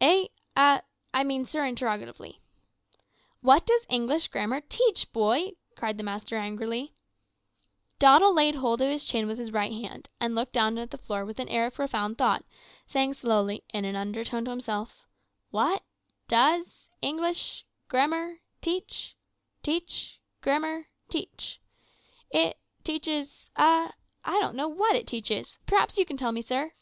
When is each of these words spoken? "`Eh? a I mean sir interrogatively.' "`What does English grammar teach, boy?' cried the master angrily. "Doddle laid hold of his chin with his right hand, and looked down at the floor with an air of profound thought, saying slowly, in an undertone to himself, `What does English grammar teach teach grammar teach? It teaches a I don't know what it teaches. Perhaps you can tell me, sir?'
"`Eh? 0.00 0.30
a 0.56 0.82
I 1.14 1.22
mean 1.22 1.44
sir 1.44 1.64
interrogatively.' 1.64 2.40
"`What 3.44 3.64
does 3.66 3.84
English 3.88 4.26
grammar 4.26 4.60
teach, 4.60 5.06
boy?' 5.12 5.52
cried 5.76 5.96
the 5.96 6.02
master 6.02 6.36
angrily. 6.36 6.92
"Doddle 8.00 8.34
laid 8.34 8.56
hold 8.56 8.80
of 8.80 8.90
his 8.90 9.04
chin 9.04 9.28
with 9.28 9.38
his 9.38 9.52
right 9.52 9.70
hand, 9.70 10.08
and 10.18 10.34
looked 10.34 10.52
down 10.54 10.76
at 10.76 10.90
the 10.90 10.98
floor 10.98 11.24
with 11.24 11.38
an 11.38 11.48
air 11.48 11.66
of 11.66 11.74
profound 11.74 12.18
thought, 12.18 12.44
saying 12.88 13.14
slowly, 13.14 13.62
in 13.72 13.84
an 13.84 13.94
undertone 13.94 14.44
to 14.46 14.50
himself, 14.50 15.06
`What 15.54 15.82
does 16.26 16.88
English 17.00 17.64
grammar 17.86 18.40
teach 18.60 19.14
teach 19.62 20.18
grammar 20.40 20.88
teach? 21.08 21.60
It 22.28 22.58
teaches 22.82 23.52
a 23.54 23.92
I 24.24 24.40
don't 24.40 24.56
know 24.56 24.66
what 24.68 24.96
it 24.96 25.06
teaches. 25.06 25.60
Perhaps 25.64 25.96
you 25.96 26.04
can 26.04 26.16
tell 26.16 26.32
me, 26.32 26.42
sir?' 26.42 26.72